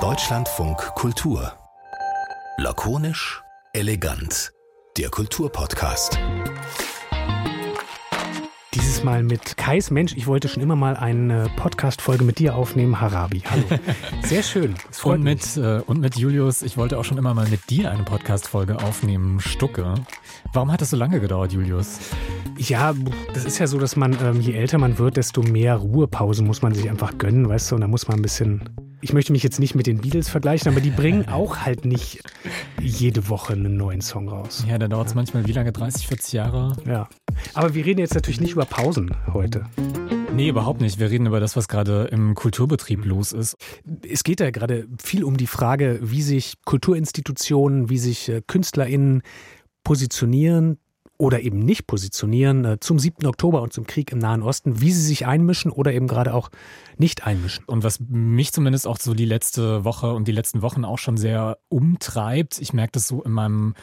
[0.00, 1.52] Deutschlandfunk Kultur.
[2.56, 3.42] Lakonisch,
[3.74, 4.52] elegant.
[4.96, 6.18] Der Kulturpodcast.
[8.72, 10.16] Dieses Mal mit Kais Mensch.
[10.16, 13.40] Ich wollte schon immer mal eine Podcast-Folge mit dir aufnehmen, Harabi.
[13.40, 13.64] Hallo.
[14.22, 14.74] Sehr schön.
[15.04, 18.04] Und mit, äh, und mit Julius, ich wollte auch schon immer mal mit dir eine
[18.04, 19.96] Podcast-Folge aufnehmen, Stucke.
[20.54, 21.98] Warum hat das so lange gedauert, Julius?
[22.68, 22.94] Ja,
[23.34, 26.62] das ist ja so, dass man, ähm, je älter man wird, desto mehr Ruhepause muss
[26.62, 27.74] man sich einfach gönnen, weißt du?
[27.74, 28.62] Und da muss man ein bisschen
[29.04, 32.20] ich möchte mich jetzt nicht mit den Beatles vergleichen, aber die bringen auch halt nicht
[32.80, 34.64] jede Woche einen neuen Song raus.
[34.68, 35.72] Ja, da dauert es manchmal wie lange?
[35.72, 36.76] 30, 40 Jahre?
[36.86, 37.08] Ja.
[37.52, 39.64] Aber wir reden jetzt natürlich nicht über Pausen heute.
[40.34, 41.00] Nee, überhaupt nicht.
[41.00, 43.56] Wir reden über das, was gerade im Kulturbetrieb los ist.
[44.08, 49.22] Es geht ja gerade viel um die Frage, wie sich Kulturinstitutionen, wie sich äh, KünstlerInnen
[49.82, 50.78] positionieren
[51.22, 53.26] oder eben nicht positionieren äh, zum 7.
[53.26, 56.50] Oktober und zum Krieg im Nahen Osten, wie sie sich einmischen oder eben gerade auch
[56.98, 57.64] nicht einmischen.
[57.64, 61.16] Und was mich zumindest auch so die letzte Woche und die letzten Wochen auch schon
[61.16, 63.74] sehr umtreibt, ich merke das so in meinem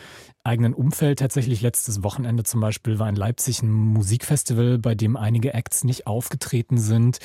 [0.49, 1.61] eigenen Umfeld tatsächlich.
[1.61, 6.79] Letztes Wochenende zum Beispiel war in Leipzig ein Musikfestival, bei dem einige Acts nicht aufgetreten
[6.79, 7.19] sind.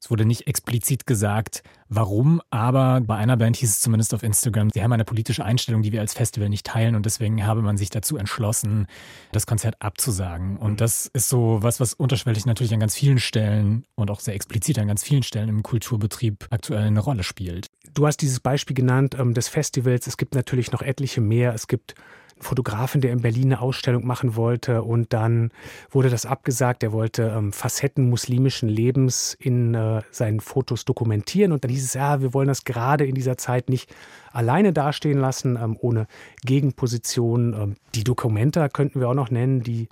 [0.00, 4.70] Es wurde nicht explizit gesagt, warum, aber bei einer Band hieß es zumindest auf Instagram,
[4.70, 7.76] sie haben eine politische Einstellung, die wir als Festival nicht teilen und deswegen habe man
[7.76, 8.86] sich dazu entschlossen,
[9.32, 10.56] das Konzert abzusagen.
[10.56, 14.34] Und das ist so was, was unterschwellig natürlich an ganz vielen Stellen und auch sehr
[14.34, 17.66] explizit an ganz vielen Stellen im Kulturbetrieb aktuell eine Rolle spielt.
[17.92, 20.06] Du hast dieses Beispiel genannt ähm, des Festivals.
[20.06, 21.52] Es gibt natürlich noch etliche mehr.
[21.54, 21.94] Es gibt
[22.40, 25.50] Fotografen, der in Berlin eine Ausstellung machen wollte und dann
[25.90, 26.82] wurde das abgesagt.
[26.82, 31.94] Er wollte ähm, Facetten muslimischen Lebens in äh, seinen Fotos dokumentieren und dann hieß es,
[31.94, 33.94] ja, wir wollen das gerade in dieser Zeit nicht
[34.32, 36.06] alleine dastehen lassen, ähm, ohne
[36.42, 37.54] Gegenposition.
[37.54, 39.88] Ähm, die Dokumenta könnten wir auch noch nennen, die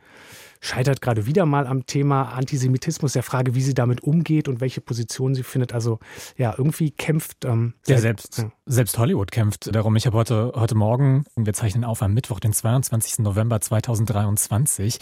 [0.61, 4.81] scheitert gerade wieder mal am Thema Antisemitismus, der Frage, wie sie damit umgeht und welche
[4.81, 5.73] Position sie findet.
[5.73, 5.99] Also
[6.37, 7.45] ja, irgendwie kämpft.
[7.45, 8.51] Ähm, ja, selbst, ja.
[8.67, 9.97] selbst Hollywood kämpft darum.
[9.97, 13.21] Ich habe heute, heute Morgen, wir zeichnen auf am Mittwoch, den 22.
[13.21, 14.99] November 2023.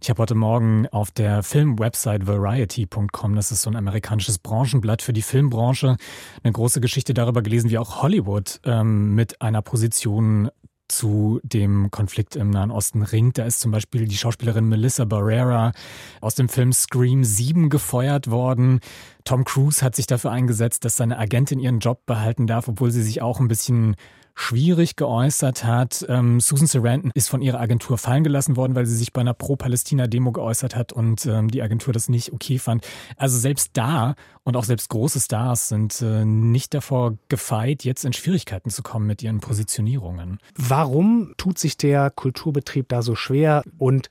[0.00, 5.12] Ich habe heute Morgen auf der Filmwebsite variety.com, das ist so ein amerikanisches Branchenblatt für
[5.12, 5.96] die Filmbranche,
[6.42, 10.50] eine große Geschichte darüber gelesen, wie auch Hollywood ähm, mit einer Position
[10.88, 13.38] zu dem Konflikt im Nahen Osten ringt.
[13.38, 15.72] Da ist zum Beispiel die Schauspielerin Melissa Barrera
[16.20, 18.80] aus dem Film Scream 7 gefeuert worden.
[19.24, 23.02] Tom Cruise hat sich dafür eingesetzt, dass seine Agentin ihren Job behalten darf, obwohl sie
[23.02, 23.96] sich auch ein bisschen
[24.38, 26.06] schwierig geäußert hat.
[26.08, 29.34] Ähm, Susan Sarandon ist von ihrer Agentur fallen gelassen worden, weil sie sich bei einer
[29.34, 32.86] Pro-Palästina-Demo geäußert hat und ähm, die Agentur das nicht okay fand.
[33.16, 38.12] Also selbst da und auch selbst große Stars sind äh, nicht davor gefeit, jetzt in
[38.12, 40.38] Schwierigkeiten zu kommen mit ihren Positionierungen.
[40.56, 44.08] Warum tut sich der Kulturbetrieb da so schwer und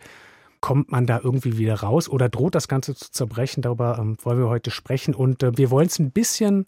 [0.59, 3.61] kommt man da irgendwie wieder raus oder droht das Ganze zu zerbrechen?
[3.61, 6.65] Darüber ähm, wollen wir heute sprechen und äh, wir wollen es ein bisschen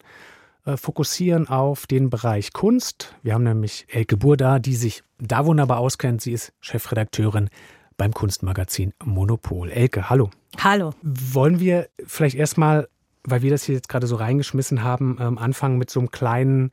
[0.76, 3.14] fokussieren auf den Bereich Kunst.
[3.22, 6.20] Wir haben nämlich Elke Buhr da, die sich da wunderbar auskennt.
[6.20, 7.48] Sie ist Chefredakteurin
[7.96, 9.70] beim Kunstmagazin Monopol.
[9.70, 10.30] Elke, hallo.
[10.58, 10.92] Hallo.
[11.02, 12.88] Wollen wir vielleicht erstmal,
[13.24, 16.70] weil wir das hier jetzt gerade so reingeschmissen haben, ähm, anfangen mit so einem kleinen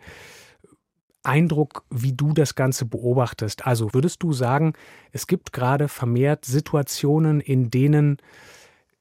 [1.24, 3.68] Eindruck, wie du das Ganze beobachtest.
[3.68, 4.74] Also würdest du sagen,
[5.12, 8.18] es gibt gerade vermehrt Situationen, in denen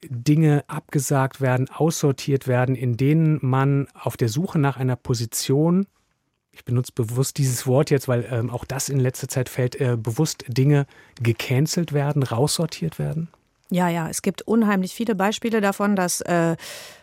[0.03, 5.87] Dinge abgesagt werden, aussortiert werden, in denen man auf der Suche nach einer Position,
[6.51, 9.97] ich benutze bewusst dieses Wort jetzt, weil ähm, auch das in letzter Zeit fällt, äh,
[9.97, 10.85] bewusst Dinge
[11.21, 13.29] gecancelt werden, raussortiert werden?
[13.69, 16.55] Ja, ja, es gibt unheimlich viele Beispiele davon, dass äh,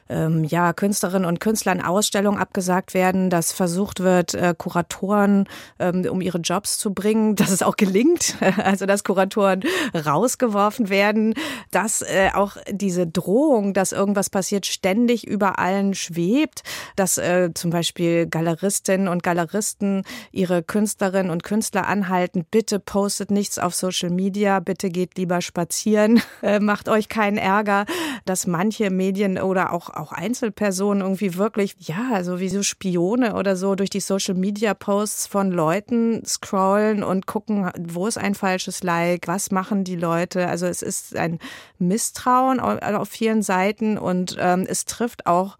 [0.09, 5.49] ähm, ja, Künstlerinnen und Künstlern Ausstellungen abgesagt werden, dass versucht wird, äh, Kuratoren
[5.79, 9.63] ähm, um ihre Jobs zu bringen, dass es auch gelingt, also dass Kuratoren
[9.95, 11.35] rausgeworfen werden,
[11.71, 16.63] dass äh, auch diese Drohung, dass irgendwas passiert, ständig über allen schwebt,
[16.97, 23.59] dass äh, zum Beispiel Galeristinnen und Galeristen ihre Künstlerinnen und Künstler anhalten, bitte postet nichts
[23.59, 27.87] auf Social Media, bitte geht lieber spazieren, äh, macht euch keinen Ärger,
[28.25, 33.57] dass manche Medien oder auch auch Einzelpersonen irgendwie wirklich, ja, also wie so Spione oder
[33.57, 38.83] so durch die Social Media Posts von Leuten scrollen und gucken, wo ist ein falsches
[38.83, 40.49] Like, was machen die Leute.
[40.49, 41.39] Also es ist ein
[41.79, 45.57] Misstrauen auf vielen Seiten und ähm, es trifft auch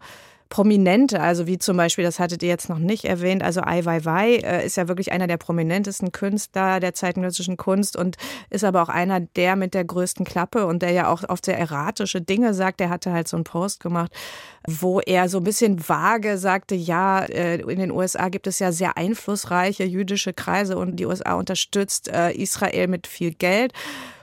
[0.55, 4.35] Prominente, also wie zum Beispiel, das hattet ihr jetzt noch nicht erwähnt, also Ai Weiwei
[4.37, 8.15] äh, ist ja wirklich einer der prominentesten Künstler der zeitgenössischen Kunst und
[8.49, 11.59] ist aber auch einer der mit der größten Klappe und der ja auch oft sehr
[11.59, 12.79] erratische Dinge sagt.
[12.79, 14.13] Der hatte halt so einen Post gemacht,
[14.65, 18.71] wo er so ein bisschen vage sagte, ja, äh, in den USA gibt es ja
[18.71, 23.73] sehr einflussreiche jüdische Kreise und die USA unterstützt äh, Israel mit viel Geld.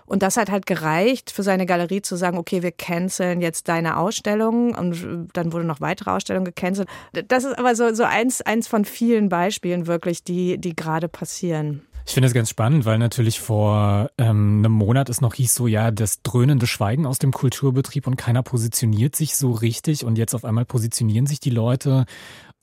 [0.06, 3.96] Und das hat halt gereicht für seine Galerie zu sagen, okay, wir canceln jetzt deine
[3.96, 4.74] Ausstellung.
[4.74, 6.88] Und dann wurde noch weitere Ausstellungen gecancelt.
[7.28, 11.82] Das ist aber so, so eins, eins von vielen Beispielen wirklich, die, die gerade passieren.
[12.04, 15.66] Ich finde es ganz spannend, weil natürlich vor ähm, einem Monat es noch hieß so,
[15.66, 20.34] ja, das dröhnende Schweigen aus dem Kulturbetrieb und keiner positioniert sich so richtig und jetzt
[20.34, 22.04] auf einmal positionieren sich die Leute.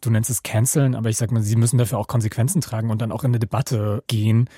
[0.01, 3.01] Du nennst es canceln, aber ich sag mal, sie müssen dafür auch Konsequenzen tragen und
[3.01, 4.49] dann auch in eine Debatte gehen.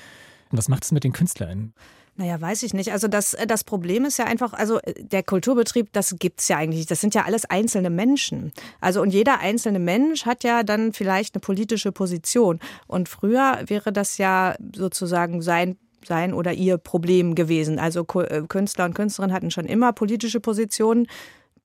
[0.52, 1.74] Und was macht es mit den KünstlerInnen?
[2.18, 2.92] Naja, weiß ich nicht.
[2.92, 6.58] Also das, äh, das Problem ist ja einfach, also äh, der Kulturbetrieb, das gibt's ja
[6.58, 6.86] eigentlich.
[6.86, 8.52] Das sind ja alles einzelne Menschen.
[8.80, 12.60] Also und jeder einzelne Mensch hat ja dann vielleicht eine politische Position.
[12.88, 17.80] Und früher wäre das ja sozusagen sein sein oder ihr Problem gewesen.
[17.80, 21.08] Also äh, Künstler und Künstlerinnen hatten schon immer politische Positionen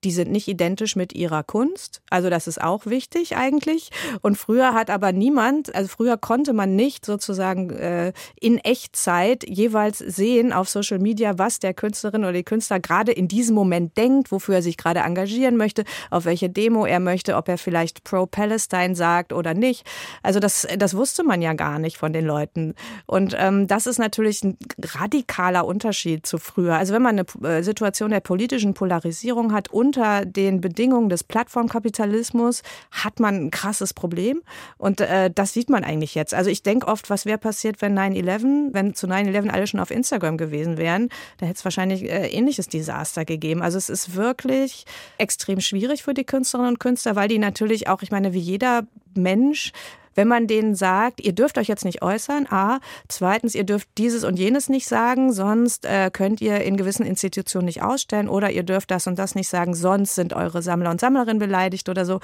[0.07, 2.01] die sind nicht identisch mit ihrer Kunst.
[2.11, 3.91] Also das ist auch wichtig eigentlich.
[4.23, 9.99] Und früher hat aber niemand, also früher konnte man nicht sozusagen äh, in Echtzeit jeweils
[9.99, 14.31] sehen auf Social Media, was der Künstlerin oder die Künstler gerade in diesem Moment denkt,
[14.31, 15.83] wofür er sich gerade engagieren möchte,
[16.13, 19.85] auf welche Demo er möchte, ob er vielleicht pro-Palestine sagt oder nicht.
[20.23, 22.75] Also das, das wusste man ja gar nicht von den Leuten.
[23.07, 26.77] Und ähm, das ist natürlich ein radikaler Unterschied zu früher.
[26.77, 31.25] Also wenn man eine äh, Situation der politischen Polarisierung hat und unter den Bedingungen des
[31.25, 34.43] Plattformkapitalismus hat man ein krasses Problem.
[34.77, 36.35] Und äh, das sieht man eigentlich jetzt.
[36.35, 39.91] Also ich denke oft, was wäre passiert, wenn 9-11, wenn zu 9-11 alle schon auf
[39.91, 41.09] Instagram gewesen wären,
[41.39, 43.63] da hätte es wahrscheinlich äh, ähnliches Desaster gegeben.
[43.63, 44.85] Also es ist wirklich
[45.19, 48.87] extrem schwierig für die Künstlerinnen und Künstler, weil die natürlich auch, ich meine, wie jeder
[49.15, 49.73] Mensch
[50.17, 54.25] wenn man denen sagt, ihr dürft euch jetzt nicht äußern, a, zweitens, ihr dürft dieses
[54.25, 58.65] und jenes nicht sagen, sonst äh, könnt ihr in gewissen Institutionen nicht ausstellen oder ihr
[58.65, 62.21] dürft das und das nicht sagen, sonst sind eure Sammler und Sammlerinnen beleidigt oder so.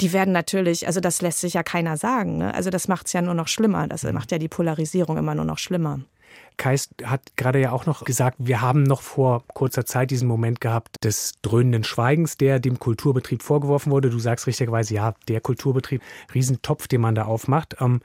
[0.00, 2.36] Die werden natürlich, also das lässt sich ja keiner sagen.
[2.38, 2.52] Ne?
[2.52, 3.88] Also das macht es ja nur noch schlimmer.
[3.88, 6.00] Das macht ja die Polarisierung immer nur noch schlimmer.
[6.56, 10.60] Kais hat gerade ja auch noch gesagt, wir haben noch vor kurzer Zeit diesen Moment
[10.60, 14.08] gehabt des dröhnenden Schweigens, der dem Kulturbetrieb vorgeworfen wurde.
[14.08, 16.02] Du sagst richtigerweise, ja, der Kulturbetrieb,
[16.32, 17.76] Riesentopf, den man da aufmacht.
[17.80, 18.00] Ähm,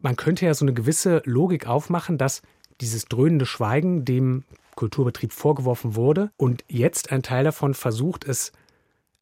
[0.00, 2.42] man könnte ja so eine gewisse Logik aufmachen, dass
[2.80, 4.44] dieses dröhnende Schweigen dem
[4.76, 8.52] Kulturbetrieb vorgeworfen wurde und jetzt ein Teil davon versucht, es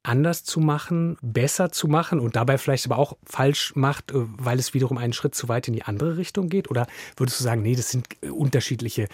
[0.03, 4.59] anders zu machen, besser zu machen und dabei vielleicht aber auch falsch macht, äh, weil
[4.59, 6.71] es wiederum einen Schritt zu weit in die andere Richtung geht?
[6.71, 9.09] Oder würdest du sagen, nee, das sind äh, unterschiedliche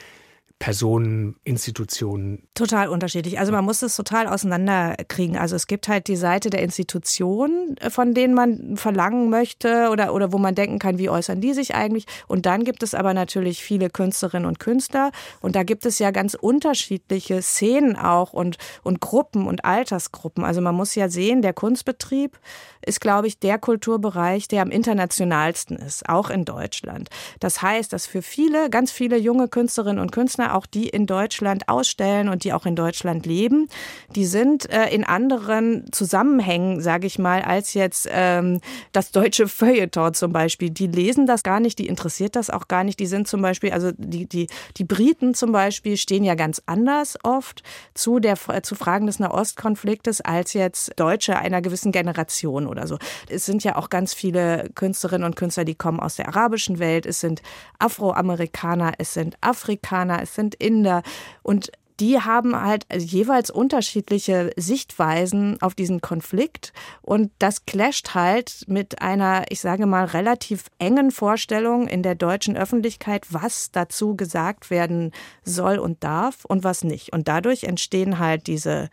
[0.59, 2.49] Personen, Institutionen?
[2.55, 3.39] Total unterschiedlich.
[3.39, 5.37] Also man muss es total auseinanderkriegen.
[5.37, 10.13] Also es gibt halt die Seite der Institutionen, äh, von denen man verlangen möchte oder,
[10.13, 12.07] oder wo man denken kann, wie äußern die sich eigentlich.
[12.27, 15.13] Und dann gibt es aber natürlich viele Künstlerinnen und Künstler.
[15.41, 20.45] Und da gibt es ja ganz unterschiedliche Szenen auch und, und Gruppen und Altersgruppen.
[20.45, 22.39] Also man muss ja sehen, der Kunstbetrieb
[22.85, 27.11] ist, glaube ich, der Kulturbereich, der am internationalsten ist, auch in Deutschland.
[27.39, 31.69] Das heißt, dass für viele, ganz viele junge Künstlerinnen und Künstler, auch die in Deutschland
[31.69, 33.69] ausstellen und die auch in Deutschland leben,
[34.15, 38.61] die sind äh, in anderen Zusammenhängen, sage ich mal, als jetzt ähm,
[38.93, 40.71] das deutsche Feuilleton zum Beispiel.
[40.71, 43.01] Die lesen das gar nicht, die interessiert das auch gar nicht.
[43.01, 47.19] Die sind zum Beispiel, also die, die, die Briten zum Beispiel stehen ja ganz anders
[47.23, 47.63] oft
[47.95, 52.99] zu, der, zu Fragen des Nahostkonfliktes als jetzt Deutsche einer gewissen Generation oder so.
[53.29, 57.07] Es sind ja auch ganz viele Künstlerinnen und Künstler, die kommen aus der arabischen Welt.
[57.07, 57.43] Es sind
[57.79, 61.03] Afroamerikaner, es sind Afrikaner, es sind Inder
[61.43, 69.03] und die haben halt jeweils unterschiedliche Sichtweisen auf diesen Konflikt und das clasht halt mit
[69.03, 75.11] einer, ich sage mal, relativ engen Vorstellung in der deutschen Öffentlichkeit, was dazu gesagt werden
[75.43, 77.13] soll und darf und was nicht.
[77.13, 78.91] Und dadurch entstehen halt diese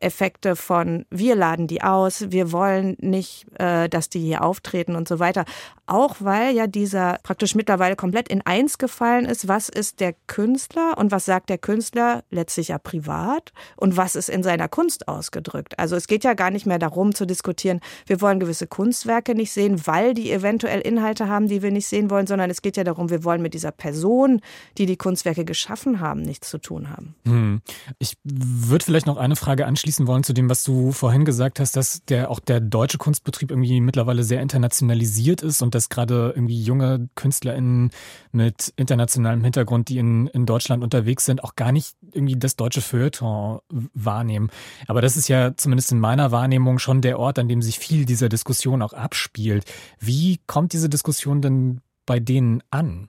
[0.00, 5.08] Effekte von wir laden die aus, wir wollen nicht, äh, dass die hier auftreten und
[5.08, 5.44] so weiter.
[5.86, 10.98] Auch weil ja dieser praktisch mittlerweile komplett in eins gefallen ist, was ist der Künstler
[10.98, 15.78] und was sagt der Künstler letztlich ja privat und was ist in seiner Kunst ausgedrückt.
[15.78, 19.52] Also es geht ja gar nicht mehr darum zu diskutieren, wir wollen gewisse Kunstwerke nicht
[19.52, 22.84] sehen, weil die eventuell Inhalte haben, die wir nicht sehen wollen, sondern es geht ja
[22.84, 24.40] darum, wir wollen mit dieser Person,
[24.78, 27.14] die die Kunstwerke geschaffen haben, nichts zu tun haben.
[27.24, 27.60] Hm.
[27.98, 31.60] Ich würde vielleicht noch eine Frage anschließen anschließen wollen zu dem, was du vorhin gesagt
[31.60, 36.32] hast, dass der auch der deutsche Kunstbetrieb irgendwie mittlerweile sehr internationalisiert ist und dass gerade
[36.34, 37.90] irgendwie junge KünstlerInnen
[38.32, 42.80] mit internationalem Hintergrund, die in, in Deutschland unterwegs sind, auch gar nicht irgendwie das deutsche
[42.80, 43.60] Feuilleton
[43.94, 44.50] wahrnehmen.
[44.88, 48.06] Aber das ist ja zumindest in meiner Wahrnehmung schon der Ort, an dem sich viel
[48.06, 49.64] dieser Diskussion auch abspielt.
[50.00, 53.06] Wie kommt diese Diskussion denn bei denen an?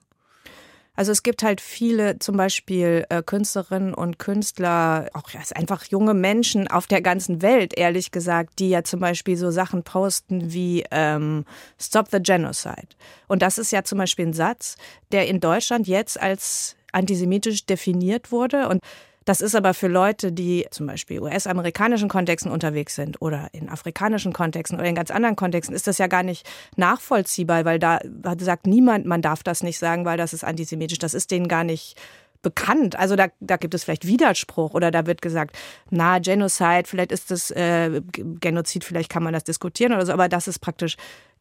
[0.98, 6.12] Also es gibt halt viele zum Beispiel äh, Künstlerinnen und Künstler, auch ja, einfach junge
[6.12, 10.82] Menschen auf der ganzen Welt, ehrlich gesagt, die ja zum Beispiel so Sachen posten wie
[10.90, 11.44] ähm,
[11.80, 12.88] Stop the Genocide.
[13.28, 14.74] Und das ist ja zum Beispiel ein Satz,
[15.12, 18.66] der in Deutschland jetzt als antisemitisch definiert wurde.
[18.66, 18.82] Und
[19.28, 24.32] das ist aber für Leute, die zum Beispiel US-amerikanischen Kontexten unterwegs sind oder in afrikanischen
[24.32, 28.00] Kontexten oder in ganz anderen Kontexten, ist das ja gar nicht nachvollziehbar, weil da
[28.38, 30.96] sagt niemand, man darf das nicht sagen, weil das ist antisemitisch.
[30.96, 32.00] Das ist denen gar nicht
[32.40, 32.98] bekannt.
[32.98, 35.58] Also da, da gibt es vielleicht Widerspruch oder da wird gesagt,
[35.90, 40.30] na, Genocide, vielleicht ist das äh, Genozid, vielleicht kann man das diskutieren oder so, aber
[40.30, 40.96] dass es praktisch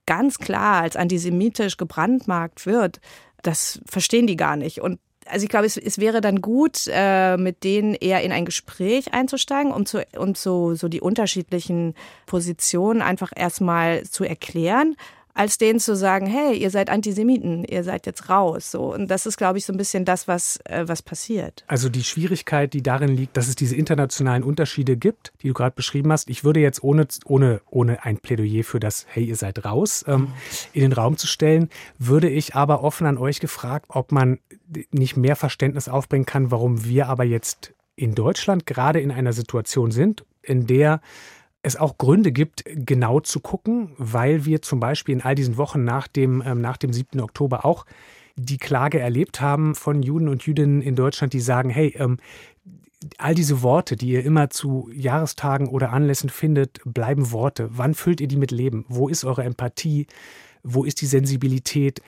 [0.06, 3.00] ganz klar als antisemitisch gebrandmarkt wird,
[3.44, 4.82] das verstehen die gar nicht.
[4.82, 5.00] Und
[5.30, 9.14] also ich glaube, es, es wäre dann gut, äh, mit denen eher in ein Gespräch
[9.14, 14.96] einzusteigen, um, zu, um so, so die unterschiedlichen Positionen einfach erstmal zu erklären
[15.38, 18.72] als denen zu sagen, hey, ihr seid Antisemiten, ihr seid jetzt raus.
[18.72, 18.92] So.
[18.92, 21.64] Und das ist, glaube ich, so ein bisschen das, was, äh, was passiert.
[21.68, 25.76] Also die Schwierigkeit, die darin liegt, dass es diese internationalen Unterschiede gibt, die du gerade
[25.76, 26.28] beschrieben hast.
[26.32, 30.30] Ich würde jetzt ohne, ohne, ohne ein Plädoyer für das, hey, ihr seid raus, ähm,
[30.74, 34.40] in den Raum zu stellen, würde ich aber offen an euch gefragt, ob man
[34.90, 39.92] nicht mehr Verständnis aufbringen kann, warum wir aber jetzt in Deutschland gerade in einer Situation
[39.92, 41.00] sind, in der
[41.68, 45.84] es auch Gründe gibt, genau zu gucken, weil wir zum Beispiel in all diesen Wochen
[45.84, 47.20] nach dem, ähm, nach dem 7.
[47.22, 47.86] Oktober auch
[48.36, 52.18] die Klage erlebt haben von Juden und Jüdinnen in Deutschland, die sagen, hey, ähm,
[53.18, 57.70] all diese Worte, die ihr immer zu Jahrestagen oder Anlässen findet, bleiben Worte.
[57.72, 58.86] Wann füllt ihr die mit Leben?
[58.88, 60.08] Wo ist eure Empathie?
[60.64, 62.02] Wo ist die Sensibilität?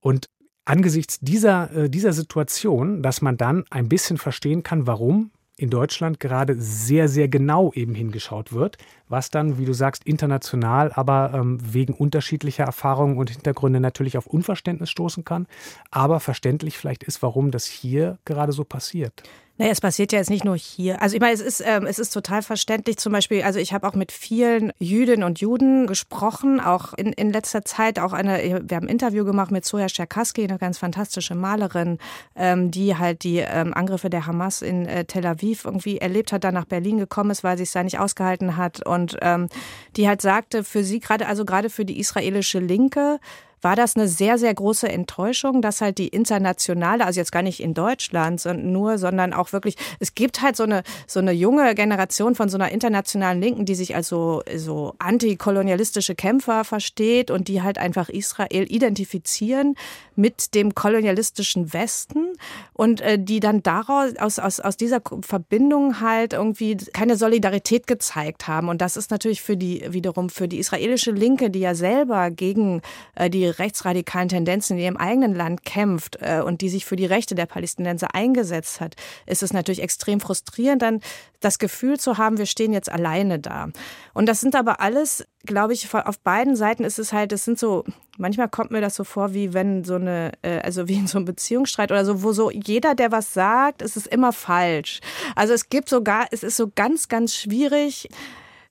[0.00, 0.28] Und
[0.64, 6.20] angesichts dieser, äh, dieser Situation, dass man dann ein bisschen verstehen kann, warum in Deutschland
[6.20, 11.58] gerade sehr, sehr genau eben hingeschaut wird, was dann, wie du sagst, international, aber ähm,
[11.60, 15.46] wegen unterschiedlicher Erfahrungen und Hintergründe natürlich auf Unverständnis stoßen kann,
[15.90, 19.24] aber verständlich vielleicht ist, warum das hier gerade so passiert.
[19.58, 21.02] Naja, es passiert ja jetzt nicht nur hier.
[21.02, 22.96] Also ich meine, es ist, ähm, es ist total verständlich.
[22.98, 27.32] Zum Beispiel, also ich habe auch mit vielen Jüdinnen und Juden gesprochen, auch in, in
[27.32, 27.98] letzter Zeit.
[27.98, 31.98] Auch eine, wir haben ein Interview gemacht mit Zoya Scherkaski, eine ganz fantastische Malerin,
[32.36, 36.44] ähm, die halt die ähm, Angriffe der Hamas in äh, Tel Aviv irgendwie erlebt hat,
[36.44, 38.86] dann nach Berlin gekommen ist, weil sie es da nicht ausgehalten hat.
[38.86, 39.48] Und ähm,
[39.96, 43.18] die halt sagte, für sie gerade, also gerade für die israelische Linke,
[43.62, 47.60] war das eine sehr, sehr große Enttäuschung, dass halt die internationale, also jetzt gar nicht
[47.60, 51.74] in Deutschland sondern nur, sondern auch wirklich, es gibt halt so eine, so eine junge
[51.74, 57.48] Generation von so einer internationalen Linken, die sich als so, so antikolonialistische Kämpfer versteht und
[57.48, 59.74] die halt einfach Israel identifizieren
[60.16, 62.32] mit dem kolonialistischen Westen
[62.72, 68.48] und äh, die dann daraus, aus, aus, aus dieser Verbindung halt irgendwie keine Solidarität gezeigt
[68.48, 68.68] haben.
[68.68, 72.82] Und das ist natürlich für die, wiederum für die israelische Linke, die ja selber gegen
[73.14, 77.06] äh, die rechtsradikalen Tendenzen in ihrem eigenen Land kämpft äh, und die sich für die
[77.06, 81.00] Rechte der Palästinenser eingesetzt hat, ist es natürlich extrem frustrierend, dann
[81.40, 83.68] das Gefühl zu haben, wir stehen jetzt alleine da.
[84.14, 87.58] Und das sind aber alles, glaube ich, auf beiden Seiten ist es halt, es sind
[87.58, 87.84] so,
[88.16, 91.18] manchmal kommt mir das so vor, wie wenn so eine, äh, also wie in so
[91.18, 95.00] einem Beziehungsstreit oder so, wo so jeder, der was sagt, ist es immer falsch.
[95.36, 98.08] Also es gibt sogar, es ist so ganz, ganz schwierig,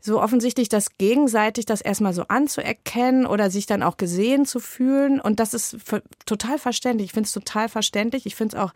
[0.08, 5.20] so offensichtlich das gegenseitig das erstmal so anzuerkennen oder sich dann auch gesehen zu fühlen.
[5.20, 5.78] Und das ist
[6.26, 7.08] total verständlich.
[7.08, 8.26] Ich finde es total verständlich.
[8.26, 8.72] Ich finde es auch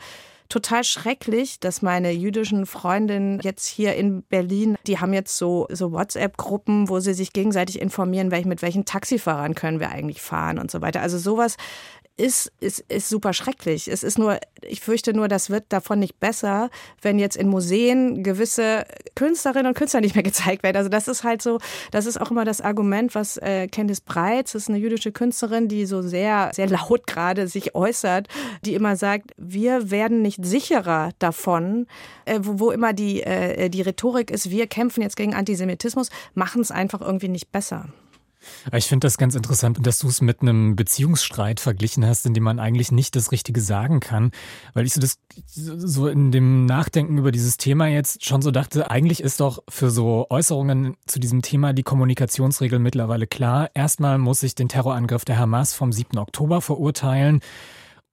[0.50, 5.94] total schrecklich, dass meine jüdischen Freundinnen jetzt hier in Berlin, die haben jetzt so, so
[5.94, 10.70] WhatsApp-Gruppen, wo sie sich gegenseitig informieren, welch, mit welchen Taxifahrern können wir eigentlich fahren und
[10.70, 11.02] so weiter.
[11.02, 11.56] Also sowas
[12.18, 13.88] ist, ist, ist super schrecklich.
[13.88, 16.70] Es ist nur, ich fürchte nur, das wird davon nicht besser,
[17.02, 20.78] wenn jetzt in Museen gewisse Künstlerinnen und Künstler nicht mehr gezeigt werden.
[20.78, 21.60] Also das ist halt so,
[21.92, 25.68] das ist auch immer das Argument, was äh, Candice Breitz, das ist eine jüdische Künstlerin,
[25.68, 28.28] die so sehr, sehr laut gerade sich äußert,
[28.64, 31.88] die immer sagt, wir werden nicht sicherer davon,
[32.26, 36.62] äh, wo, wo immer die, äh, die Rhetorik ist, wir kämpfen jetzt gegen Antisemitismus, machen
[36.62, 37.88] es einfach irgendwie nicht besser.
[38.74, 42.44] Ich finde das ganz interessant, dass du es mit einem Beziehungsstreit verglichen hast, in dem
[42.44, 44.32] man eigentlich nicht das Richtige sagen kann,
[44.74, 45.20] weil ich so das
[45.56, 49.90] so in dem Nachdenken über dieses Thema jetzt schon so dachte, eigentlich ist doch für
[49.90, 53.70] so Äußerungen zu diesem Thema die Kommunikationsregel mittlerweile klar.
[53.74, 56.18] Erstmal muss ich den Terrorangriff der Hamas vom 7.
[56.18, 57.42] Oktober verurteilen.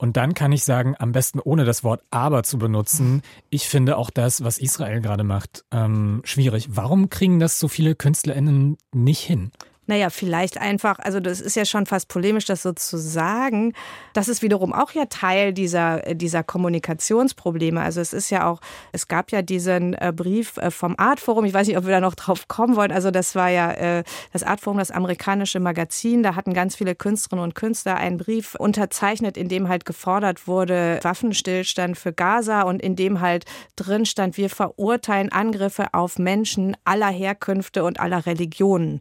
[0.01, 3.97] Und dann kann ich sagen, am besten ohne das Wort aber zu benutzen, ich finde
[3.97, 6.69] auch das, was Israel gerade macht, ähm, schwierig.
[6.71, 9.51] Warum kriegen das so viele KünstlerInnen nicht hin?
[9.89, 13.73] Naja, vielleicht einfach, also das ist ja schon fast polemisch, das so zu sagen.
[14.13, 17.81] Das ist wiederum auch ja Teil dieser, dieser Kommunikationsprobleme.
[17.81, 18.61] Also es ist ja auch,
[18.93, 22.01] es gab ja diesen äh, Brief äh, vom Artforum, ich weiß nicht, ob wir da
[22.03, 22.93] noch drauf kommen wollen.
[22.93, 24.05] Also das war ja äh,
[24.35, 26.23] das Artforum, das amerikanische Magazin.
[26.23, 31.01] Da hatten ganz viele Künstlerinnen und Künstler einen Brief unterzeichnet, in dem halt gefordert wurde,
[31.03, 37.09] Waffenstillstand für Gaza und in dem halt drin stand, wir verurteilen Angriffe auf Menschen aller
[37.09, 39.01] Herkünfte und aller Religionen.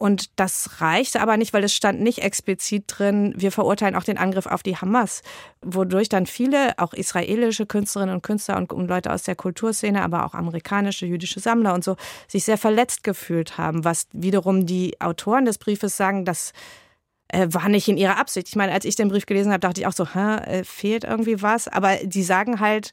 [0.00, 4.16] Und das reichte aber nicht, weil es stand nicht explizit drin, wir verurteilen auch den
[4.16, 5.20] Angriff auf die Hamas,
[5.60, 10.32] wodurch dann viele, auch israelische Künstlerinnen und Künstler und, Leute aus der Kulturszene, aber auch
[10.32, 11.96] amerikanische jüdische Sammler und so,
[12.28, 16.54] sich sehr verletzt gefühlt haben, was wiederum die Autoren des Briefes sagen, dass
[17.28, 18.48] äh, war nicht in ihrer Absicht.
[18.48, 21.04] Ich meine, als ich den Brief gelesen habe, dachte ich auch so, hä, äh, fehlt
[21.04, 21.68] irgendwie was.
[21.68, 22.92] Aber die sagen halt,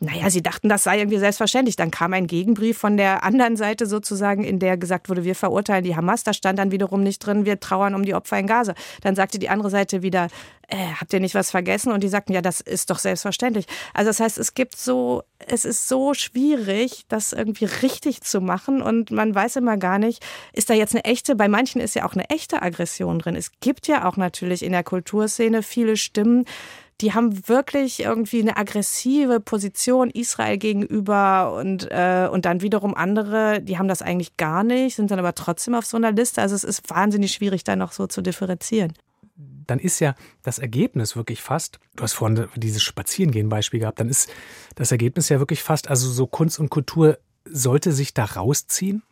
[0.00, 1.76] naja, sie dachten, das sei irgendwie selbstverständlich.
[1.76, 5.84] Dann kam ein Gegenbrief von der anderen Seite sozusagen, in der gesagt wurde, wir verurteilen
[5.84, 6.24] die Hamas.
[6.24, 8.74] Da stand dann wiederum nicht drin, wir trauern um die Opfer in Gaza.
[9.02, 10.28] Dann sagte die andere Seite wieder,
[10.68, 11.92] äh, habt ihr nicht was vergessen?
[11.92, 13.66] Und die sagten, ja, das ist doch selbstverständlich.
[13.92, 18.82] Also das heißt, es gibt so, es ist so schwierig, das irgendwie richtig zu machen.
[18.82, 22.06] Und man weiß immer gar nicht, ist da jetzt eine echte, bei manchen ist ja
[22.06, 23.36] auch eine echte Aggression drin.
[23.36, 26.44] Es gibt ja auch natürlich in der Kulturszene viele Stimmen,
[27.00, 33.60] die haben wirklich irgendwie eine aggressive Position Israel gegenüber und, äh, und dann wiederum andere,
[33.60, 36.40] die haben das eigentlich gar nicht, sind dann aber trotzdem auf so einer Liste.
[36.40, 38.92] Also es ist wahnsinnig schwierig, da noch so zu differenzieren
[39.66, 44.28] dann ist ja das Ergebnis wirklich fast, du hast vorhin dieses Spazierengehen-Beispiel gehabt, dann ist
[44.74, 49.02] das Ergebnis ja wirklich fast, also so Kunst und Kultur sollte sich da rausziehen?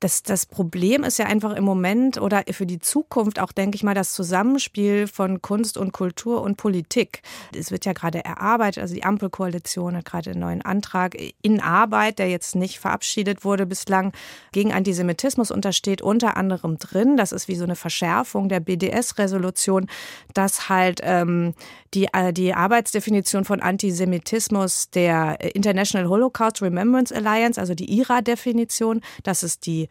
[0.00, 3.82] Das, das Problem ist ja einfach im Moment oder für die Zukunft auch, denke ich
[3.82, 7.20] mal, das Zusammenspiel von Kunst und Kultur und Politik.
[7.54, 12.18] Es wird ja gerade erarbeitet, also die Ampelkoalition hat gerade einen neuen Antrag in Arbeit,
[12.18, 14.12] der jetzt nicht verabschiedet wurde bislang,
[14.52, 19.86] gegen Antisemitismus untersteht unter anderem drin, das ist wie so eine Verschärfung der BDS-Resolution,
[20.32, 21.52] dass halt ähm,
[21.92, 29.42] die, äh, die Arbeitsdefinition von Antisemitismus der International Holocaust Remembrance Alliance, also die IRA-Definition, das
[29.42, 29.89] ist die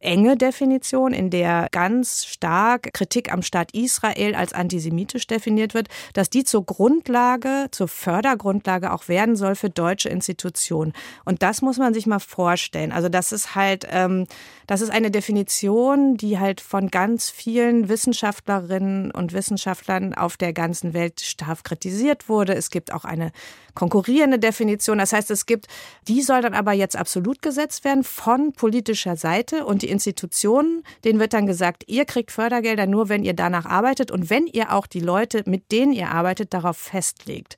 [0.00, 6.30] enge Definition, in der ganz stark Kritik am Staat Israel als antisemitisch definiert wird, dass
[6.30, 10.92] die zur Grundlage, zur Fördergrundlage auch werden soll für deutsche Institutionen.
[11.24, 12.92] Und das muss man sich mal vorstellen.
[12.92, 14.26] Also das ist halt, ähm,
[14.66, 20.94] das ist eine Definition, die halt von ganz vielen Wissenschaftlerinnen und Wissenschaftlern auf der ganzen
[20.94, 22.54] Welt stark kritisiert wurde.
[22.54, 23.32] Es gibt auch eine
[23.78, 24.98] konkurrierende Definition.
[24.98, 25.68] Das heißt, es gibt,
[26.08, 31.20] die soll dann aber jetzt absolut gesetzt werden von politischer Seite und die Institutionen, denen
[31.20, 34.88] wird dann gesagt, ihr kriegt Fördergelder nur, wenn ihr danach arbeitet und wenn ihr auch
[34.88, 37.56] die Leute, mit denen ihr arbeitet, darauf festlegt.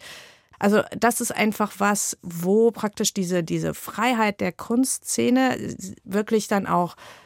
[0.59, 5.56] Also das ist einfach was, wo praktisch diese, diese Freiheit der Kunstszene
[6.04, 7.19] wirklich dann auch äh,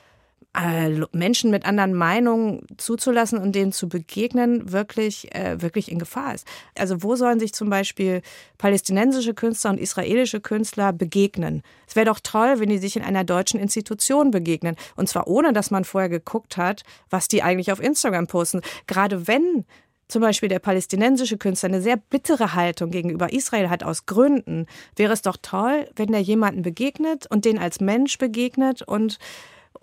[1.12, 6.46] Menschen mit anderen Meinungen zuzulassen und denen zu begegnen, wirklich, äh, wirklich in Gefahr ist.
[6.78, 8.22] Also wo sollen sich zum Beispiel
[8.56, 11.62] palästinensische Künstler und israelische Künstler begegnen?
[11.88, 14.76] Es wäre doch toll, wenn die sich in einer deutschen Institution begegnen.
[14.94, 18.60] Und zwar ohne, dass man vorher geguckt hat, was die eigentlich auf Instagram posten.
[18.86, 19.64] Gerade wenn
[20.06, 25.12] zum Beispiel der palästinensische Künstler eine sehr bittere Haltung gegenüber Israel hat aus Gründen, wäre
[25.12, 29.18] es doch toll, wenn der jemanden begegnet und den als Mensch begegnet und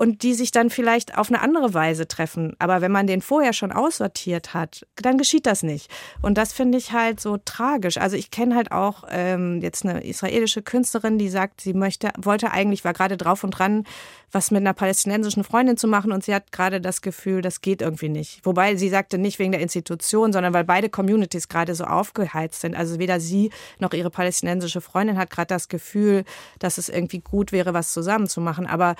[0.02, 2.56] und die sich dann vielleicht auf eine andere Weise treffen.
[2.58, 5.92] Aber wenn man den vorher schon aussortiert hat, dann geschieht das nicht.
[6.24, 7.98] Und das finde ich halt so tragisch.
[7.98, 12.52] Also ich kenne halt auch ähm, jetzt eine israelische Künstlerin, die sagt, sie möchte, wollte
[12.52, 13.86] eigentlich, war gerade drauf und dran,
[14.32, 17.84] was mit einer palästinensischen Freundin zu machen und sie hat gerade das Gefühl, das geht
[17.84, 18.40] irgendwie nicht.
[18.44, 22.76] Wobei sie sagte nicht wegen der Institution, sondern weil beide Communities gerade so aufgeheizt sind.
[22.76, 26.24] Also weder sie noch ihre palästinensische Freundin hat gerade das Gefühl,
[26.58, 28.66] dass es irgendwie gut wäre, was zusammen zu machen.
[28.66, 28.96] Aber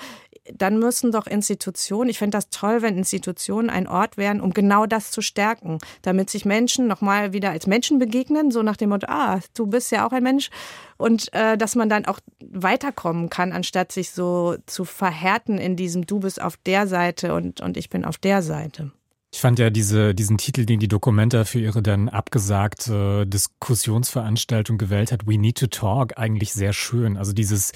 [0.54, 4.86] dann müssen doch Institutionen, ich fände das toll, wenn Institutionen ein Ort wären, um genau
[4.86, 9.06] das zu stärken, damit sich Menschen nochmal wieder als Menschen begegnen, so nach dem Motto,
[9.08, 10.50] ah, du bist ja auch ein Mensch
[10.98, 16.06] und äh, dass man dann auch weiterkommen kann, anstatt sich so zu verhärten in diesem
[16.06, 18.92] Du bist auf der Seite und, und ich bin auf der Seite.
[19.34, 25.10] Ich fand ja diese, diesen Titel, den die Dokumenta für ihre dann abgesagte Diskussionsveranstaltung gewählt
[25.10, 27.16] hat, We Need to Talk, eigentlich sehr schön.
[27.16, 27.72] Also dieses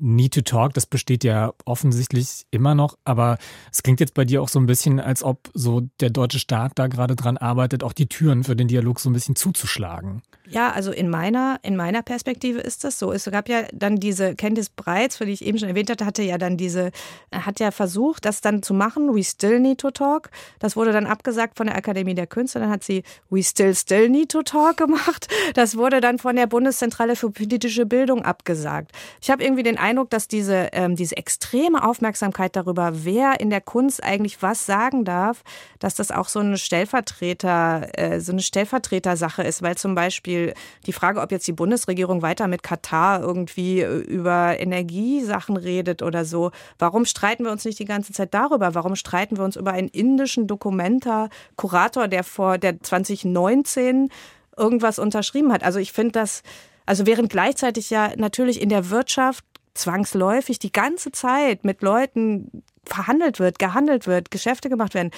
[0.00, 3.38] Need to Talk, das besteht ja offensichtlich immer noch, aber
[3.70, 6.72] es klingt jetzt bei dir auch so ein bisschen, als ob so der deutsche Staat
[6.76, 10.22] da gerade dran arbeitet, auch die Türen für den Dialog so ein bisschen zuzuschlagen.
[10.50, 13.12] Ja, also in meiner, in meiner Perspektive ist das so.
[13.12, 16.22] Es gab ja dann diese Candice Breitz, für die ich eben schon erwähnt hatte, hatte
[16.22, 16.90] ja dann diese,
[17.32, 20.30] hat ja versucht, das dann zu machen, We Still Need to Talk.
[20.58, 22.58] Das wurde dann abgesagt von der Akademie der Künste.
[22.58, 25.28] Dann hat sie We Still Still Need to Talk gemacht.
[25.54, 28.90] Das wurde dann von der Bundeszentrale für politische Bildung abgesagt.
[29.22, 33.60] Ich habe irgendwie den Eindruck, dass diese, ähm, diese extreme Aufmerksamkeit darüber, wer in der
[33.60, 35.42] Kunst eigentlich was sagen darf,
[35.78, 40.54] dass das auch so eine Stellvertreter, äh, so eine Stellvertretersache ist, weil zum Beispiel Beispiel
[40.86, 46.24] die Frage, ob jetzt die Bundesregierung weiter mit Katar irgendwie äh, über Energiesachen redet oder
[46.24, 46.50] so.
[46.78, 48.74] Warum streiten wir uns nicht die ganze Zeit darüber?
[48.74, 54.10] Warum streiten wir uns über einen indischen Dokumenta, Kurator, der vor der 2019
[54.56, 55.62] irgendwas unterschrieben hat?
[55.62, 56.42] Also ich finde das,
[56.86, 63.38] also während gleichzeitig ja natürlich in der Wirtschaft zwangsläufig die ganze Zeit mit Leuten verhandelt
[63.38, 65.12] wird, gehandelt wird, Geschäfte gemacht werden.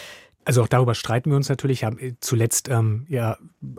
[0.45, 1.85] Also auch darüber streiten wir uns natürlich.
[1.85, 3.39] Haben äh, zuletzt ähm, ja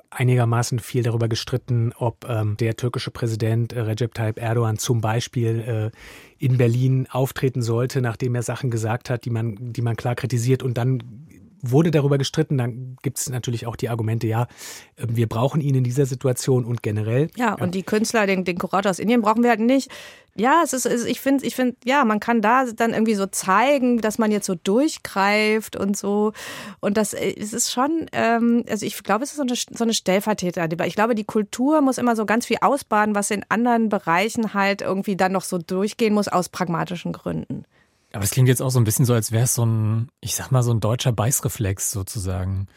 [0.09, 5.91] einigermaßen viel darüber gestritten, ob ähm, der türkische Präsident äh, Recep Tayyip Erdogan zum Beispiel
[5.93, 10.15] äh, in Berlin auftreten sollte, nachdem er Sachen gesagt hat, die man, die man klar
[10.15, 11.03] kritisiert und dann
[11.63, 12.57] wurde darüber gestritten.
[12.57, 14.47] Dann gibt es natürlich auch die Argumente, ja,
[14.97, 17.29] ähm, wir brauchen ihn in dieser Situation und generell.
[17.35, 19.89] Ja, und die Künstler, den, den Kurator aus Indien brauchen wir halt nicht.
[20.35, 24.01] Ja, es ist, ich finde, ich finde, ja, man kann da dann irgendwie so zeigen,
[24.01, 26.33] dass man jetzt so durchgreift und so.
[26.79, 29.83] Und das äh, es ist schon, ähm, also ich glaube, es ist so eine, so
[29.83, 30.67] eine Stellvertreter.
[30.85, 34.81] Ich glaube, die Kultur muss immer so ganz viel ausbaden, was in anderen Bereichen halt
[34.81, 37.65] irgendwie dann noch so durchgehen muss aus pragmatischen Gründen.
[38.13, 40.35] Aber es klingt jetzt auch so ein bisschen so, als wäre es so ein, ich
[40.35, 42.67] sag mal, so ein deutscher Beißreflex sozusagen.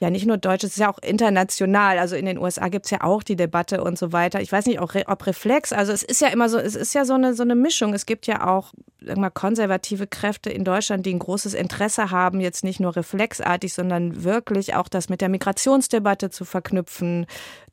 [0.00, 1.98] Ja, nicht nur deutsch, es ist ja auch international.
[1.98, 4.42] Also in den USA gibt es ja auch die Debatte und so weiter.
[4.42, 7.14] Ich weiß nicht, ob Reflex, also es ist ja immer so, es ist ja so
[7.14, 7.94] eine, so eine Mischung.
[7.94, 8.72] Es gibt ja auch
[9.16, 14.24] mal konservative Kräfte in Deutschland, die ein großes Interesse haben, jetzt nicht nur reflexartig, sondern
[14.24, 17.26] wirklich auch das mit der Migrationsdebatte zu verknüpfen,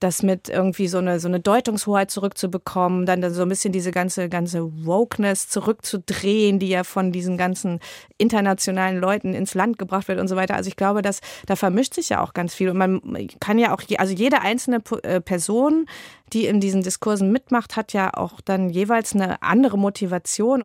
[0.03, 3.91] das mit irgendwie so eine, so eine Deutungshoheit zurückzubekommen, dann, dann so ein bisschen diese
[3.91, 7.79] ganze, ganze Wokeness zurückzudrehen, die ja von diesen ganzen
[8.17, 10.55] internationalen Leuten ins Land gebracht wird und so weiter.
[10.55, 12.69] Also ich glaube, dass da vermischt sich ja auch ganz viel.
[12.69, 13.01] Und man
[13.39, 15.85] kann ja auch, also jede einzelne äh, Person,
[16.33, 20.63] die in diesen Diskursen mitmacht, hat ja auch dann jeweils eine andere Motivation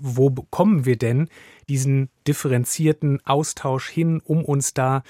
[0.00, 1.28] wo bekommen wir denn
[1.68, 5.02] diesen differenzierten Austausch hin, um uns da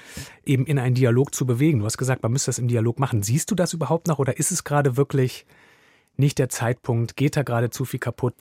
[0.45, 1.79] eben in einen Dialog zu bewegen?
[1.79, 3.23] Du hast gesagt, man müsste das im Dialog machen.
[3.23, 5.45] Siehst du das überhaupt noch oder ist es gerade wirklich
[6.17, 7.15] nicht der Zeitpunkt?
[7.15, 8.33] Geht da gerade zu viel kaputt?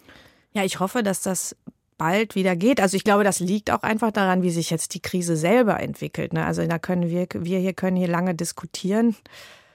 [0.53, 1.57] Ja, ich hoffe, dass das
[1.99, 2.81] bald wieder geht.
[2.81, 6.33] Also ich glaube, das liegt auch einfach daran, wie sich jetzt die Krise selber entwickelt.
[6.33, 6.45] Ne?
[6.45, 9.17] Also da können wir, wir hier können hier lange diskutieren.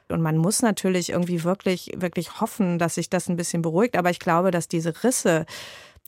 [0.09, 3.95] Und man muss natürlich irgendwie wirklich, wirklich hoffen, dass sich das ein bisschen beruhigt.
[3.95, 5.45] Aber ich glaube, dass diese Risse,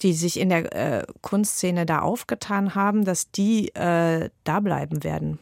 [0.02, 5.40] die sich in der äh, Kunstszene da aufgetan haben, dass die äh, da bleiben werden.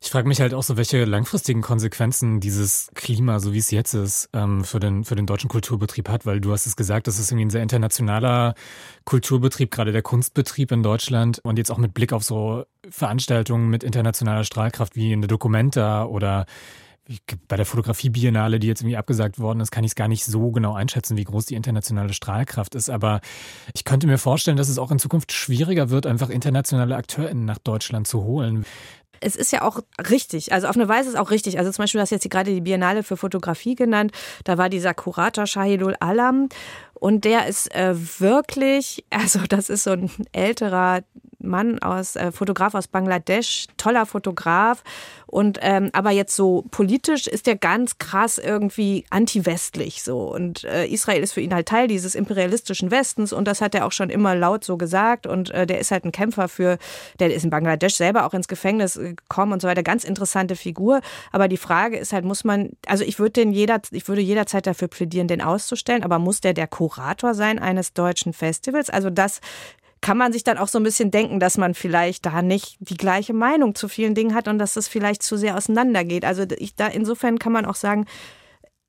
[0.00, 3.92] Ich frage mich halt auch so, welche langfristigen Konsequenzen dieses Klima, so wie es jetzt
[3.94, 7.18] ist, ähm, für, den, für den deutschen Kulturbetrieb hat, weil du hast es gesagt, das
[7.18, 8.54] ist irgendwie ein sehr internationaler
[9.04, 13.84] Kulturbetrieb, gerade der Kunstbetrieb in Deutschland und jetzt auch mit Blick auf so Veranstaltungen mit
[13.84, 16.46] internationaler Strahlkraft wie in der Documenta oder
[17.48, 20.50] bei der Fotografie-Biennale, die jetzt irgendwie abgesagt worden ist, kann ich es gar nicht so
[20.50, 22.88] genau einschätzen, wie groß die internationale Strahlkraft ist.
[22.88, 23.20] Aber
[23.74, 27.58] ich könnte mir vorstellen, dass es auch in Zukunft schwieriger wird, einfach internationale AkteurInnen nach
[27.58, 28.64] Deutschland zu holen.
[29.20, 31.58] Es ist ja auch richtig, also auf eine Weise ist es auch richtig.
[31.58, 34.12] Also zum Beispiel, du hast jetzt gerade die Biennale für Fotografie genannt.
[34.44, 36.48] Da war dieser Kurator Shahidul Alam
[36.94, 41.02] und der ist äh, wirklich, also das ist so ein älterer
[41.42, 44.82] Mann aus, äh, Fotograf aus Bangladesch, toller Fotograf.
[45.26, 50.22] Und ähm, aber jetzt so politisch ist der ganz krass irgendwie anti-westlich so.
[50.22, 53.86] Und äh, Israel ist für ihn halt Teil dieses imperialistischen Westens und das hat er
[53.86, 55.26] auch schon immer laut so gesagt.
[55.28, 56.78] Und äh, der ist halt ein Kämpfer für,
[57.20, 59.84] der ist in Bangladesch selber auch ins Gefängnis gekommen und so weiter.
[59.84, 61.00] Ganz interessante Figur.
[61.30, 64.66] Aber die Frage ist halt, muss man, also ich würde den jeder, ich würde jederzeit
[64.66, 68.90] dafür plädieren, den auszustellen, aber muss der der Kurator sein eines deutschen Festivals?
[68.90, 69.40] Also das
[70.00, 72.96] kann man sich dann auch so ein bisschen denken, dass man vielleicht da nicht die
[72.96, 76.24] gleiche Meinung zu vielen Dingen hat und dass das vielleicht zu sehr auseinandergeht.
[76.24, 78.06] Also ich, da insofern kann man auch sagen,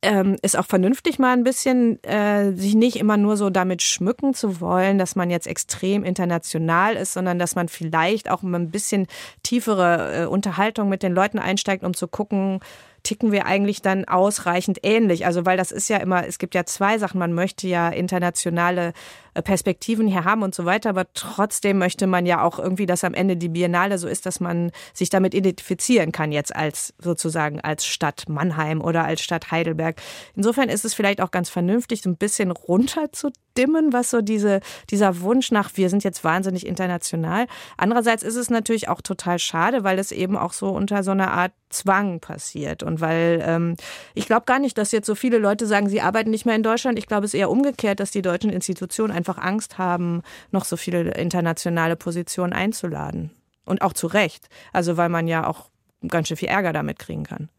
[0.04, 4.34] ähm, ist auch vernünftig mal ein bisschen, äh, sich nicht immer nur so damit schmücken
[4.34, 8.72] zu wollen, dass man jetzt extrem international ist, sondern dass man vielleicht auch mal ein
[8.72, 9.06] bisschen
[9.44, 12.62] tiefere äh, Unterhaltung mit den Leuten einsteigt, um zu gucken,
[13.04, 15.26] ticken wir eigentlich dann ausreichend ähnlich?
[15.26, 17.20] Also, weil das ist ja immer, es gibt ja zwei Sachen.
[17.20, 18.94] Man möchte ja internationale
[19.34, 23.14] Perspektiven hier haben und so weiter, aber trotzdem möchte man ja auch irgendwie, dass am
[23.14, 27.86] Ende die Biennale so ist, dass man sich damit identifizieren kann, jetzt als sozusagen als
[27.86, 29.96] Stadt Mannheim oder als Stadt Heidelberg.
[30.36, 35.22] Insofern ist es vielleicht auch ganz vernünftig, so ein bisschen runterzudimmen, was so diese, dieser
[35.22, 37.48] Wunsch nach, wir sind jetzt wahnsinnig international.
[37.78, 41.32] Andererseits ist es natürlich auch total schade, weil es eben auch so unter so einer
[41.32, 42.84] Art Zwang passiert.
[42.84, 43.76] Und weil ähm,
[44.14, 46.64] ich glaube gar nicht, dass jetzt so viele Leute sagen, sie arbeiten nicht mehr in
[46.64, 47.00] Deutschland.
[47.00, 50.78] Ich glaube, es ist eher umgekehrt, dass die deutschen Institutionen einfach Angst haben, noch so
[50.78, 53.32] viele internationale Positionen einzuladen.
[53.66, 54.50] Und auch zu Recht.
[54.74, 55.70] Also weil man ja auch
[56.08, 57.50] ganz schön viel Ärger damit kriegen kann.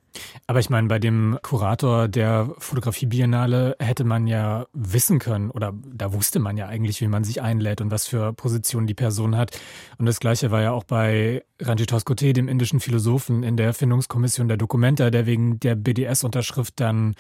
[0.46, 6.12] Aber ich meine, bei dem Kurator der Fotografie-Biennale hätte man ja wissen können, oder da
[6.12, 9.58] wusste man ja eigentlich, wie man sich einlädt und was für Positionen die Person hat.
[9.96, 14.48] Und das Gleiche war ja auch bei Ranjit Hoskote, dem indischen Philosophen, in der Erfindungskommission
[14.48, 17.14] der Dokumenta, der wegen der BDS-Unterschrift dann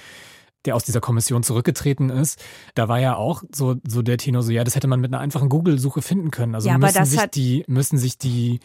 [0.64, 2.42] der aus dieser Kommission zurückgetreten ist,
[2.74, 5.20] da war ja auch so, so der Tino so, ja, das hätte man mit einer
[5.20, 6.54] einfachen Google-Suche finden können.
[6.54, 8.60] Also ja, müssen, sich die, müssen sich die,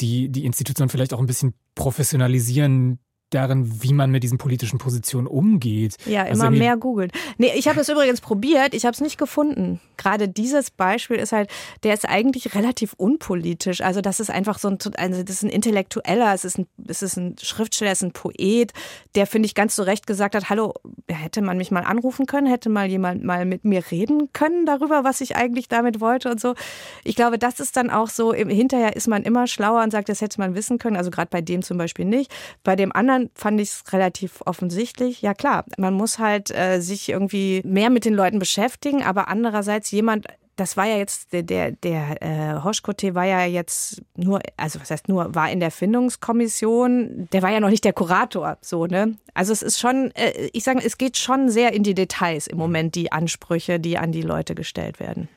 [0.00, 2.98] die, die Institutionen vielleicht auch ein bisschen professionalisieren,
[3.30, 5.96] darin, wie man mit diesen politischen Positionen umgeht.
[6.06, 7.10] Ja, also immer mehr googeln.
[7.38, 9.80] Nee, ich habe es übrigens probiert, ich habe es nicht gefunden.
[9.96, 11.50] Gerade dieses Beispiel ist halt,
[11.82, 13.80] der ist eigentlich relativ unpolitisch.
[13.80, 17.02] Also das ist einfach so ein, also das ist ein Intellektueller, es ist ein, es
[17.02, 18.72] ist ein Schriftsteller, es ist ein Poet,
[19.14, 20.74] der, finde ich, ganz zu Recht gesagt hat, hallo,
[21.08, 25.02] hätte man mich mal anrufen können, hätte mal jemand mal mit mir reden können darüber,
[25.02, 26.54] was ich eigentlich damit wollte und so.
[27.02, 30.20] Ich glaube, das ist dann auch so, hinterher ist man immer schlauer und sagt, das
[30.20, 30.96] hätte man wissen können.
[30.96, 32.30] Also gerade bei dem zum Beispiel nicht.
[32.62, 35.22] Bei dem anderen anderen fand ich es relativ offensichtlich.
[35.22, 39.90] Ja klar, man muss halt äh, sich irgendwie mehr mit den Leuten beschäftigen, aber andererseits
[39.90, 40.26] jemand
[40.58, 44.90] das war ja jetzt, der, der, der äh, Hoschkote war ja jetzt nur, also was
[44.90, 49.18] heißt nur, war in der Findungskommission, der war ja noch nicht der Kurator, so, ne?
[49.34, 52.56] Also es ist schon, äh, ich sage, es geht schon sehr in die Details im
[52.56, 55.28] Moment, die Ansprüche, die an die Leute gestellt werden.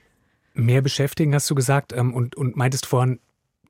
[0.54, 3.20] Mehr beschäftigen, hast du gesagt, ähm, und, und meintest vorhin,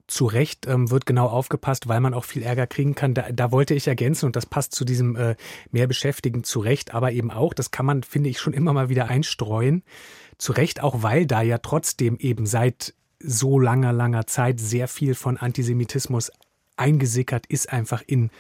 [0.10, 3.14] zu Recht ähm, wird genau aufgepasst, weil man auch viel Ärger kriegen kann.
[3.14, 5.36] Da, da wollte ich ergänzen und das passt zu diesem äh,
[5.72, 8.90] mehr beschäftigen zu Recht, aber eben auch, das kann man, finde ich, schon immer mal
[8.90, 9.84] wieder einstreuen.
[10.38, 15.14] Zu Recht auch, weil da ja trotzdem eben seit so langer, langer Zeit sehr viel
[15.14, 16.32] von Antisemitismus
[16.78, 18.32] eingesickert ist, einfach in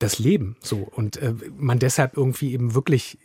[0.00, 3.18] das Leben so und äh, man deshalb irgendwie eben wirklich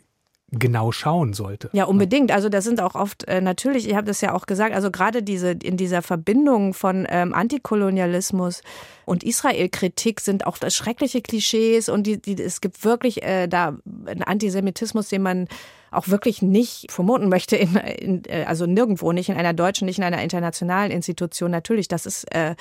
[0.52, 1.70] genau schauen sollte.
[1.72, 2.30] Ja, unbedingt.
[2.30, 5.22] Also das sind auch oft äh, natürlich, ich habe das ja auch gesagt, also gerade
[5.22, 8.62] diese in dieser Verbindung von ähm, Antikolonialismus
[9.04, 14.22] und Israel-Kritik sind auch schreckliche Klischees und die, die, es gibt wirklich äh, da einen
[14.22, 15.48] Antisemitismus, den man
[15.96, 19.98] auch wirklich nicht vermuten möchte, in, in, äh, also nirgendwo, nicht in einer deutschen, nicht
[19.98, 21.50] in einer internationalen Institution.
[21.50, 22.54] Natürlich, das ist äh,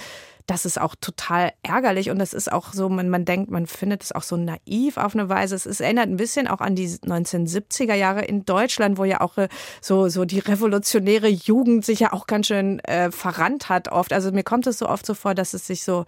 [0.48, 4.04] das ist auch total ärgerlich und das ist auch so, man, man denkt, man findet
[4.04, 5.56] es auch so naiv auf eine Weise.
[5.56, 9.38] Es, es erinnert ein bisschen auch an die 1970er Jahre in Deutschland, wo ja auch
[9.38, 9.48] äh,
[9.82, 14.14] so, so die revolutionäre Jugend sich ja auch ganz schön äh, verrannt hat oft.
[14.14, 16.06] Also mir kommt es so oft so vor, dass es sich so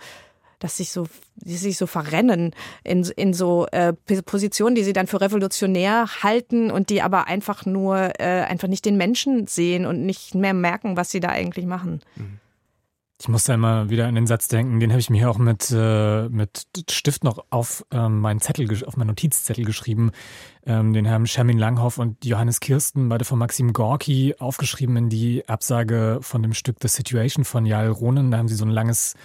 [0.59, 3.93] dass sich so, die sich so verrennen in, in so äh,
[4.25, 8.85] Positionen, die sie dann für revolutionär halten und die aber einfach nur äh, einfach nicht
[8.85, 12.01] den Menschen sehen und nicht mehr merken, was sie da eigentlich machen.
[12.15, 12.39] Mhm.
[13.19, 15.39] Ich muss da immer wieder an den Satz denken, den habe ich mir hier auch
[15.39, 20.11] mit, äh, mit Stift noch auf ähm, meinen Zettel, auf meinen Notizzettel geschrieben.
[20.67, 25.49] Ähm, den haben Shermin Langhoff und Johannes Kirsten, beide von Maxim Gorki, aufgeschrieben in die
[25.49, 28.29] Absage von dem Stück The Situation von Jal Ronen.
[28.29, 29.15] Da haben sie so ein langes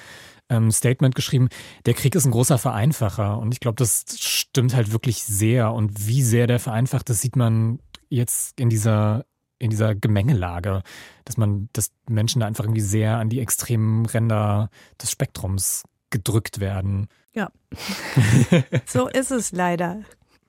[0.49, 1.49] ähm, Statement geschrieben.
[1.87, 5.73] Der Krieg ist ein großer Vereinfacher und ich glaube, das stimmt halt wirklich sehr.
[5.73, 9.25] Und wie sehr der vereinfacht, das sieht man jetzt in dieser
[9.59, 10.83] in dieser Gemengelage,
[11.25, 16.59] dass man, dass Menschen da einfach irgendwie sehr an die extremen Ränder des Spektrums gedrückt
[16.59, 17.07] werden.
[17.33, 17.49] Ja.
[18.87, 20.03] so ist es leider.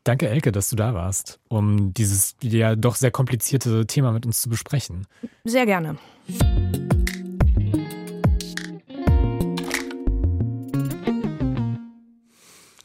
[0.04, 4.42] Danke, Elke, dass du da warst, um dieses ja doch sehr komplizierte Thema mit uns
[4.42, 5.08] zu besprechen.
[5.46, 5.98] Sehr gerne.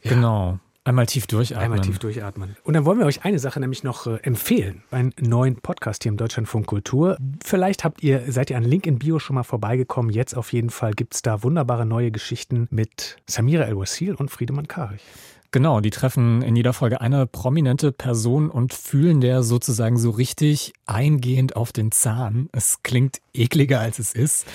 [0.09, 0.59] Genau.
[0.85, 1.63] Einmal tief durchatmen.
[1.63, 2.55] Einmal tief durchatmen.
[2.63, 4.81] Und dann wollen wir euch eine Sache nämlich noch äh, empfehlen.
[4.89, 7.17] Einen neuen Podcast hier im Deutschlandfunk Kultur.
[7.43, 10.11] Vielleicht habt ihr, seid ihr an Link in Bio schon mal vorbeigekommen.
[10.11, 14.67] Jetzt auf jeden Fall gibt es da wunderbare neue Geschichten mit Samira El-Wassil und Friedemann
[14.67, 15.03] Karich.
[15.51, 20.73] Genau, die treffen in jeder Folge eine prominente Person und fühlen der sozusagen so richtig
[20.85, 22.49] eingehend auf den Zahn.
[22.51, 24.47] Es klingt ekliger, als es ist.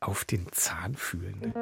[0.00, 1.52] Auf den Zahn fühlen.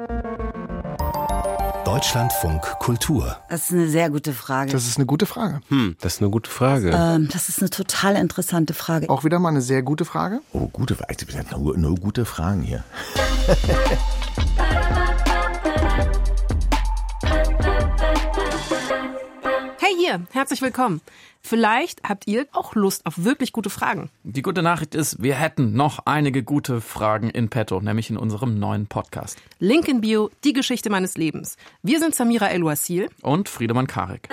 [1.91, 3.35] Deutschlandfunk Kultur.
[3.49, 4.71] Das ist eine sehr gute Frage.
[4.71, 5.59] Das ist eine gute Frage.
[5.67, 6.91] Hm, das ist eine gute Frage.
[6.95, 9.09] Ähm, das ist eine total interessante Frage.
[9.09, 10.39] Auch wieder mal eine sehr gute Frage.
[10.53, 11.13] Oh, gute Frage.
[11.57, 12.85] Nur, nur gute Fragen hier.
[20.11, 21.01] hier, herzlich willkommen.
[21.41, 24.09] Vielleicht habt ihr auch Lust auf wirklich gute Fragen.
[24.23, 28.59] Die gute Nachricht ist, wir hätten noch einige gute Fragen in petto, nämlich in unserem
[28.59, 29.37] neuen Podcast.
[29.59, 31.55] Link in Bio, die Geschichte meines Lebens.
[31.81, 34.29] Wir sind Samira El-Wasil und Friedemann Karek.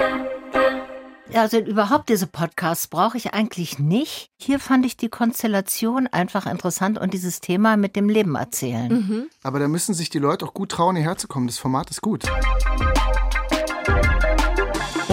[1.35, 4.31] Also überhaupt diese Podcasts brauche ich eigentlich nicht.
[4.39, 8.89] Hier fand ich die Konstellation einfach interessant und dieses Thema mit dem Leben erzählen.
[8.89, 9.27] Mhm.
[9.43, 11.47] Aber da müssen sich die Leute auch gut trauen, hierher zu kommen.
[11.47, 12.25] Das Format ist gut.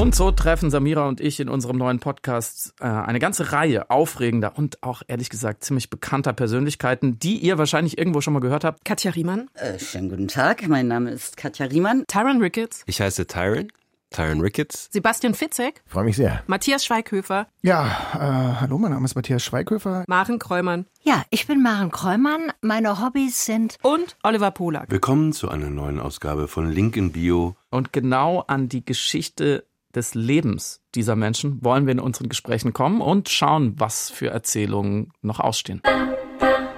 [0.06, 4.56] Und so treffen Samira und ich in unserem neuen Podcast äh, eine ganze Reihe aufregender
[4.56, 8.86] und auch ehrlich gesagt ziemlich bekannter Persönlichkeiten, die ihr wahrscheinlich irgendwo schon mal gehört habt.
[8.86, 9.50] Katja Riemann.
[9.56, 12.04] Äh, schönen guten Tag, mein Name ist Katja Riemann.
[12.08, 12.84] Tyron Ricketts.
[12.86, 13.70] Ich heiße Tyron.
[14.12, 14.90] Tyron Ricketts.
[14.92, 15.82] Sebastian Fitzek.
[15.88, 16.44] Freue mich sehr.
[16.46, 17.48] Matthias Schweighöfer.
[17.64, 20.04] Ja, äh, hallo, mein Name ist Matthias Schweighöfer.
[20.08, 20.86] Maren Kräumann.
[21.02, 22.54] Ja, ich bin Maren Kräumann.
[22.62, 23.78] Meine Hobbys sind.
[23.82, 24.92] Und Oliver Polak.
[24.92, 27.56] Willkommen zu einer neuen Ausgabe von Link in Bio.
[27.72, 29.66] Und genau an die Geschichte
[29.96, 35.12] des Lebens dieser Menschen wollen wir in unseren Gesprächen kommen und schauen, was für Erzählungen
[35.22, 35.82] noch ausstehen.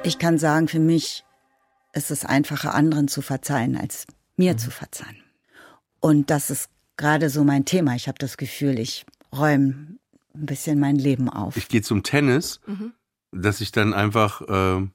[0.03, 1.25] Ich kann sagen, für mich
[1.93, 4.57] ist es einfacher, anderen zu verzeihen, als mir mhm.
[4.59, 5.17] zu verzeihen.
[5.99, 7.95] Und das ist gerade so mein Thema.
[7.95, 9.97] Ich habe das Gefühl, ich räume
[10.33, 11.57] ein bisschen mein Leben auf.
[11.57, 12.93] Ich gehe zum Tennis, mhm.
[13.31, 14.87] dass ich dann einfach äh,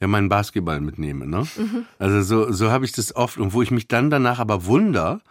[0.00, 1.26] ja meinen Basketball mitnehme.
[1.26, 1.46] Ne?
[1.56, 1.86] Mhm.
[1.98, 5.22] Also so, so habe ich das oft und wo ich mich dann danach aber wunder,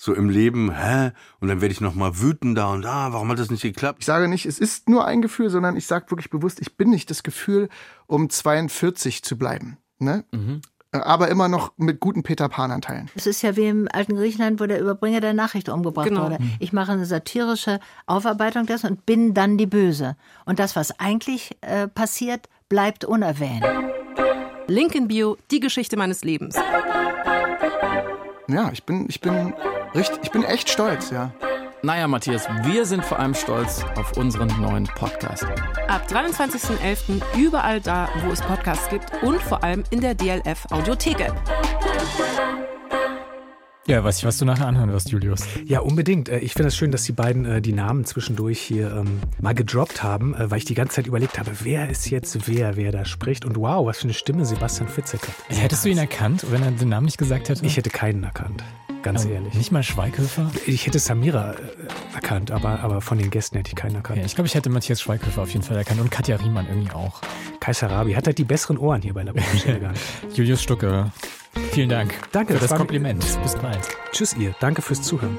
[0.00, 1.12] so im Leben, hä?
[1.40, 3.98] Und dann werde ich noch mal wütender und ah, warum hat das nicht geklappt?
[4.00, 6.88] Ich sage nicht, es ist nur ein Gefühl, sondern ich sage wirklich bewusst, ich bin
[6.88, 7.68] nicht das Gefühl,
[8.06, 9.76] um 42 zu bleiben.
[9.98, 10.24] Ne?
[10.32, 10.62] Mhm.
[10.92, 13.10] Äh, aber immer noch mit guten Peter Pan-Anteilen.
[13.14, 16.24] Es ist ja wie im alten Griechenland, wo der Überbringer der Nachricht umgebracht genau.
[16.24, 16.38] wurde.
[16.42, 16.54] Mhm.
[16.60, 20.16] Ich mache eine satirische Aufarbeitung dessen und bin dann die Böse.
[20.46, 23.66] Und das, was eigentlich äh, passiert, bleibt unerwähnt.
[24.66, 26.56] Link in Bio, die Geschichte meines Lebens.
[28.48, 29.52] Ja, ich bin, ich bin
[29.94, 31.32] richtig, ich bin echt stolz, ja.
[31.82, 35.44] Naja, Matthias, wir sind vor allem stolz auf unseren neuen Podcast.
[35.88, 37.22] Ab 23.11.
[37.38, 41.34] überall da, wo es Podcasts gibt und vor allem in der DLF Audiothek App.
[43.86, 45.40] Ja, weiß ich, was du nachher anhören wirst, Julius.
[45.64, 46.28] Ja, unbedingt.
[46.28, 49.54] Äh, ich finde es schön, dass die beiden äh, die Namen zwischendurch hier ähm, mal
[49.54, 52.92] gedroppt haben, äh, weil ich die ganze Zeit überlegt habe, wer ist jetzt wer, wer
[52.92, 53.44] da spricht.
[53.44, 55.34] Und wow, was für eine Stimme Sebastian Fitzek hat.
[55.48, 57.64] Hättest du ihn erkannt, wenn er den Namen nicht gesagt hätte?
[57.64, 58.62] Ich hätte keinen erkannt.
[59.02, 59.54] Ganz ähm, ehrlich.
[59.54, 60.50] Nicht mal Schweighöfer?
[60.66, 64.18] Ich hätte Samira äh, erkannt, aber, aber von den Gästen hätte ich keinen erkannt.
[64.18, 66.92] Ja, ich glaube, ich hätte Matthias Schweighöfer auf jeden Fall erkannt und Katja Riemann irgendwie
[66.92, 67.20] auch.
[67.60, 69.34] Kaiser Rabi hat halt die besseren Ohren hier bei der
[70.34, 71.10] Julius Stucke,
[71.72, 72.14] vielen Dank.
[72.32, 73.24] Danke für das Kompliment.
[73.42, 73.88] Bis bald.
[74.12, 74.54] Tschüss ihr.
[74.60, 75.38] Danke fürs Zuhören.